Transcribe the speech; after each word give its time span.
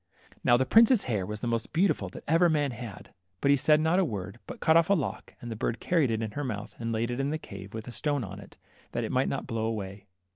Now 0.43 0.57
the 0.57 0.65
prince's 0.65 1.03
hair 1.03 1.27
was 1.27 1.41
the 1.41 1.47
most 1.47 1.73
beautiful 1.73 2.09
that 2.09 2.23
ever 2.27 2.49
man 2.49 2.71
had, 2.71 3.13
but 3.39 3.51
he 3.51 3.55
said 3.55 3.79
not 3.79 3.99
a 3.99 4.03
word, 4.03 4.39
but 4.47 4.59
cut 4.59 4.75
off 4.75 4.89
a 4.89 4.95
lock, 4.95 5.35
and 5.39 5.51
the 5.51 5.55
bird 5.55 5.79
carried 5.79 6.09
it 6.09 6.23
in 6.23 6.31
her 6.31 6.43
mouth 6.43 6.73
and 6.79 6.91
laid 6.91 7.11
it 7.11 7.19
in 7.19 7.29
the 7.29 7.37
cave, 7.37 7.75
with 7.75 7.87
a 7.87 7.91
stone 7.91 8.23
on 8.23 8.39
it, 8.39 8.57
that 8.93 9.03
it 9.03 9.11
might 9.11 9.29
not 9.29 9.45
blow 9.45 9.65
away. 9.65 10.07